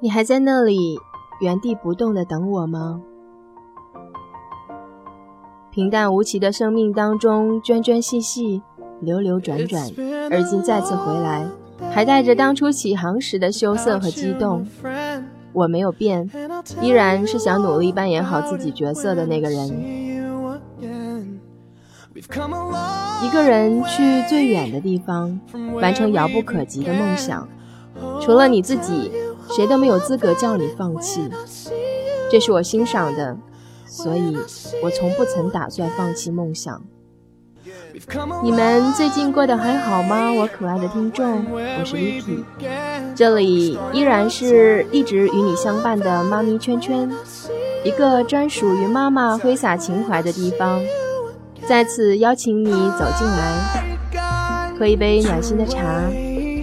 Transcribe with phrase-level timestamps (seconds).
[0.00, 0.98] 你还在那里
[1.40, 3.00] 原地不动的等我吗？
[5.70, 8.62] 平淡无奇的生命当中，涓涓细细，
[9.00, 9.82] 流流转转，
[10.30, 11.46] 而今再次回来，
[11.90, 14.66] 还带着当初起航时的羞涩和激动。
[15.54, 16.30] 我没有变，
[16.82, 19.68] 依然是想努力扮演好自己角色的那个人。
[23.24, 25.40] 一个人去最远的地方，
[25.80, 27.48] 完成遥不可及的梦想。
[28.20, 29.10] 除了你自己，
[29.54, 31.28] 谁都没有资格叫你放弃。
[32.30, 33.36] 这是我欣赏的，
[33.86, 34.36] 所以
[34.82, 36.82] 我从不曾打算放弃梦想。
[38.42, 41.44] 你们最近过得还好吗，我可爱的听众？
[41.50, 42.44] 我是 Vicky，
[43.14, 47.10] 这里依然是一直与你相伴的妈咪圈圈，
[47.84, 50.80] 一个专属于妈妈挥洒情怀的地方。
[51.66, 53.86] 再次邀请你走进来，
[54.78, 56.02] 喝一杯暖心的茶，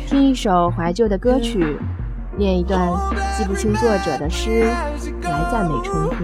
[0.07, 1.77] 听一首怀旧的歌曲，
[2.37, 2.89] 念一段
[3.37, 4.65] 记不清作者的诗，
[5.21, 6.19] 来赞美春天。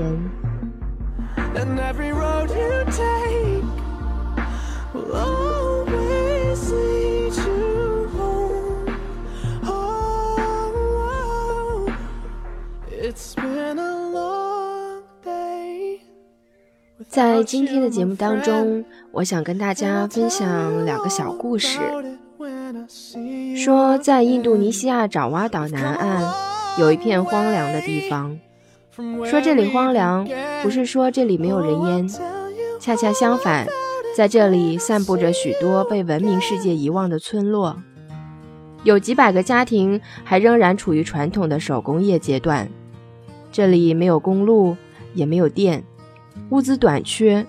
[17.07, 21.79] 在今天的节目当中，我想跟大家分享两个小故事。
[23.59, 26.33] 说在印度尼西亚爪哇岛南岸
[26.79, 28.39] 有一片荒凉的地方。
[29.29, 30.25] 说这里荒凉，
[30.63, 32.09] 不是说这里没有人烟，
[32.79, 33.67] 恰恰相反，
[34.15, 37.75] 在这里散布着许多被文明世界遗忘的村落，
[38.85, 42.69] 有几百个家庭还仍然处于传统的手工业阶段。
[43.51, 44.77] 这里没有公路，
[45.13, 45.83] 也没有电。
[46.51, 47.45] 物资短缺，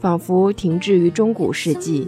[0.00, 2.06] 仿佛停滞于中古世纪。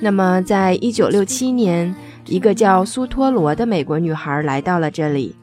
[0.00, 1.94] 那么，在一九六七年，
[2.26, 5.36] 一个叫苏托罗的美国女孩来到了这里。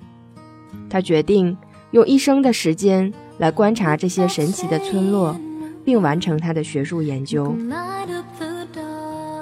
[0.90, 1.58] 她决定
[1.92, 5.36] 用一生的时间来观察这些神奇的村落，
[5.84, 7.56] 并完成她的学术研究。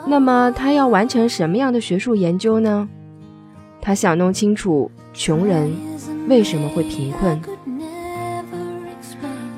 [0.07, 2.88] 那么，她要完成什么样的学术研究呢？
[3.81, 5.72] 她想弄清楚穷人
[6.28, 7.41] 为什么会贫困。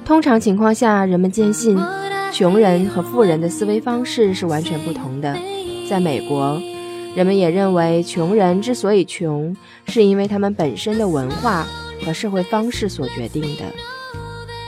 [0.06, 1.80] 通常情况下，人们坚信
[2.32, 5.38] 穷人和富人的思维方式是完全不同的。
[5.88, 6.60] 在美国，
[7.16, 9.56] 人们也认为穷人之所以穷，
[9.88, 11.66] 是因为他们本身的文化
[12.06, 13.64] 和社会方式所决定的。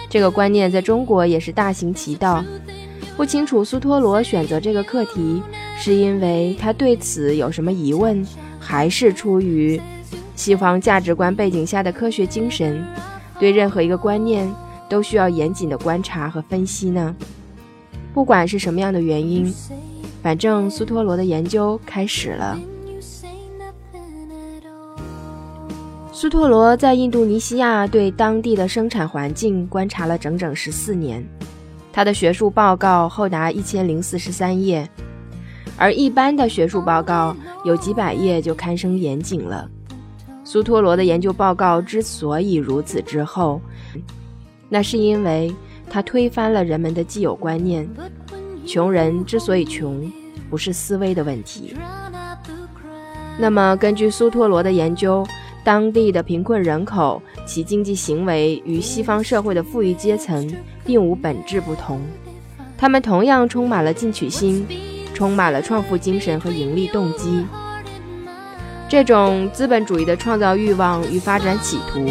[0.10, 2.44] 这个观念在中国也是大行其道。
[3.16, 5.42] 不清楚苏托罗选择这个课题，
[5.78, 8.26] 是因为他对此有什么疑问，
[8.60, 9.80] 还是出于
[10.36, 12.84] 西方价值观背景下的科学精神？
[13.40, 14.52] 对任何一个观念。
[14.92, 17.16] 都需要严谨的观察和分析呢。
[18.14, 19.46] 不管是什么样的原因，
[20.22, 22.60] 反正苏托罗的研究开始了。
[26.12, 31.26] 苏托罗在印度尼西亚对当地的生产环境观察了整整十四年，
[31.92, 34.88] 他的学术报告厚达一千零四十三页，
[35.78, 39.68] 而一般的学术报告有几百页就堪称严谨了。
[40.44, 43.60] 苏托罗的研究报告之所以如此之厚。
[44.70, 45.52] 那是因为
[45.90, 47.90] 他推翻了人们的既有观念：
[48.66, 50.12] 穷人之所以穷，
[50.50, 51.76] 不是思维的问题。
[53.40, 55.26] 那么，根据苏托罗的研究，
[55.64, 60.54] 当地的贫困人口其经济行为与西方社会的富裕阶层
[60.86, 62.00] 并无本质不同，
[62.78, 64.68] 他们同样充满了进取心，
[65.14, 67.46] 充满了创富精神和盈利动机。
[68.88, 72.06] 这种资本主义的创造欲望与发展企图，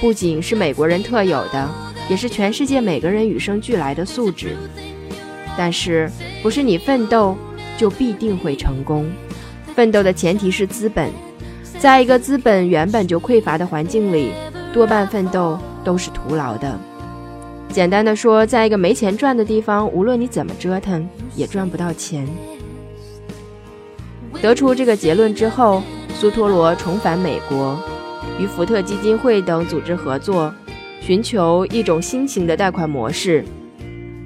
[0.00, 1.68] 不仅是美国人特有的。
[2.06, 4.54] 也是全世界每个人与生俱来的素质，
[5.56, 6.10] 但是
[6.42, 7.36] 不是你奋斗
[7.76, 9.10] 就必定会成功？
[9.74, 11.10] 奋斗的前提是资本，
[11.78, 14.32] 在一个资本原本就匮乏的环境里，
[14.72, 16.78] 多半奋斗都是徒劳的。
[17.68, 22.28] 简单的说，在一个没钱赚的地方，无论你怎么折腾，也赚不到钱。
[24.40, 25.82] 得出这个结论之后，
[26.14, 27.76] 苏托罗重返美国，
[28.38, 30.54] 与福特基金会等组织合作。
[31.00, 33.44] 寻求一种新型的贷款模式，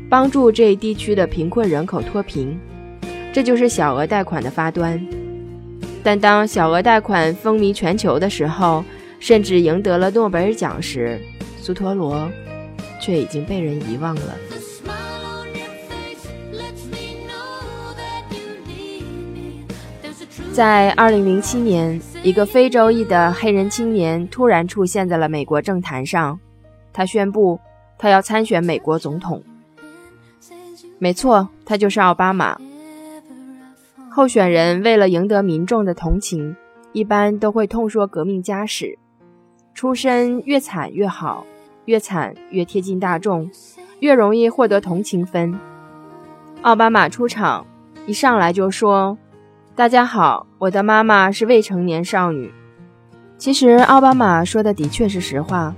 [0.08, 2.58] 帮助这一地区的贫困人口脱贫，
[3.32, 4.98] 这就是小额贷款的发端。
[6.02, 8.82] 但当小额贷款风靡全球的时候，
[9.20, 11.20] 甚至赢得了诺贝尔奖时，
[11.60, 12.26] 苏托罗
[12.98, 14.34] 却已经被人遗忘了。
[20.52, 26.40] 在2007年，一个非洲裔的黑人青年突然出现在了美国政坛上。
[26.92, 27.60] 他宣布，
[27.98, 29.42] 他要参选美国总统。
[30.98, 32.58] 没错，他就是奥巴马。
[34.10, 36.56] 候选人为了赢得民众的同情，
[36.92, 38.98] 一般都会痛说革命家史。
[39.74, 41.46] 出身越惨越好，
[41.84, 43.48] 越惨越贴近大众，
[44.00, 45.56] 越容易获得同情分。
[46.62, 47.64] 奥巴马出场
[48.06, 49.16] 一上来就说
[49.76, 52.52] ：“大家好，我的妈妈是未成年少女。”
[53.38, 55.72] 其实奥巴马说的的确是实话，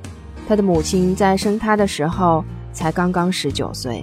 [0.49, 4.03] 他的母亲在生他的时候才刚刚十九岁。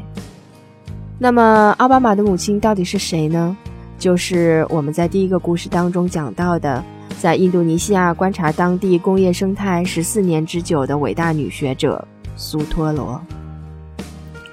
[1.19, 3.57] 那么奥巴马的母亲到底是谁呢？
[3.97, 6.83] 就是我们在第一个故事当中讲到的，
[7.19, 13.19] 在印度尼西亚观察当地工业生态十四年之久的伟大女学者苏托罗。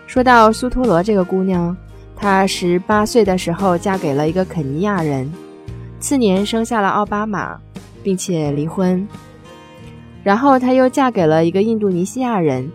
[0.07, 1.77] 说到苏托罗这个姑娘，
[2.17, 5.31] 她十八岁的时候嫁给了一个肯尼亚人，
[6.01, 7.59] 次年生下了奥巴马，
[8.03, 9.07] 并且离婚。
[10.23, 12.73] 然后她又嫁给了一个印度尼西亚人，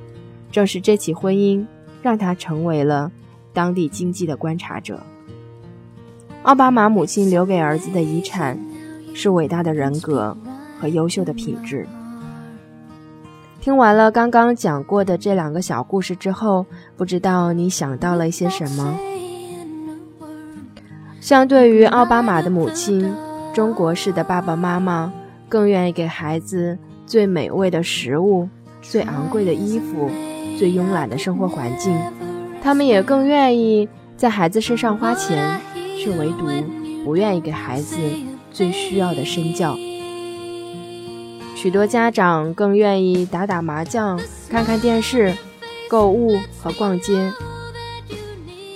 [0.52, 1.66] 正是这起婚姻
[2.04, 3.12] 让她成为了
[3.60, 5.02] 当地经济的观察者。
[6.44, 8.58] 奥巴马母亲留给儿子的遗产
[9.14, 10.38] 是伟大的人格
[10.80, 11.86] 和优秀的品质。
[13.60, 16.66] 听完了刚刚讲过的这两个小故事之后，
[16.96, 18.98] 不知道你想到了一些什么？
[21.20, 23.14] 相对于奥巴马的母亲，
[23.54, 25.12] 中国式的爸爸妈妈
[25.50, 28.48] 更愿意给孩子最美味的食物、
[28.82, 30.10] 最昂贵的衣服、
[30.58, 31.94] 最慵懒的生活环境，
[32.62, 35.60] 他们也更愿意在孩子身上花钱。
[36.02, 36.48] 却唯独
[37.04, 37.98] 不愿意给孩子
[38.54, 39.76] 最需要的身教。
[41.58, 44.18] 许多家长更愿意打打麻将、
[44.50, 45.34] 看看电视、
[45.90, 47.30] 购物和逛街。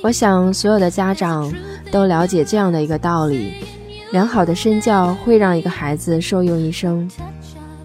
[0.01, 1.49] 我想，所有的家长
[1.89, 3.53] 都了解这样的一个道理：
[4.11, 7.09] 良好的身教会让一个孩子受用一生。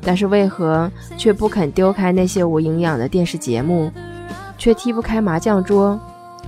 [0.02, 3.92] 但是，为何却不肯丢开那些无营养的电视节目，
[4.58, 5.98] 却踢不开麻将桌，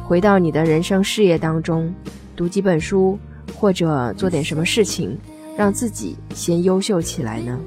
[0.05, 1.95] 回到你的人生事业当中？
[2.37, 3.19] 读几本书，
[3.55, 5.17] 或者做点什么事情，
[5.57, 7.59] 让自己先优秀起来呢？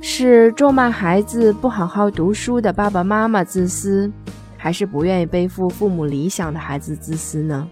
[0.00, 4.10] 是咒骂孩子不好好读书的爸爸妈妈自私，
[4.56, 7.68] 还是不愿意背负父母理想的孩子自私呢？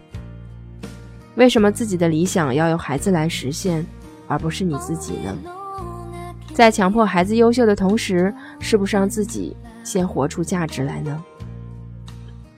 [1.37, 3.87] 为什么自己的理想要由孩子来实现，
[4.27, 5.54] 而不是你自己呢？
[6.55, 11.23] 在强迫孩子优秀的同时，是不是让自己先活出价值来呢？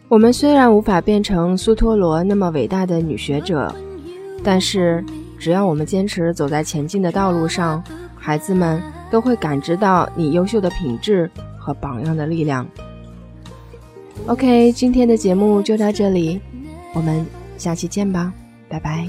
[0.06, 3.74] 我们虽然无法变成苏托罗那么伟大的女学者，
[4.44, 5.04] 但是
[5.38, 7.82] 只要我们坚持走在前进的道路上，
[8.14, 11.28] 孩子们都会感知到你优秀的品质
[11.58, 12.68] 和榜样的力量。
[14.26, 16.40] OK，今天的节目就到这里，
[16.94, 17.26] 我们
[17.56, 18.32] 下期见吧，
[18.68, 19.08] 拜拜。